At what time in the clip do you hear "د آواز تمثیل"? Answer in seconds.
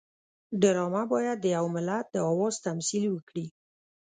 2.11-3.05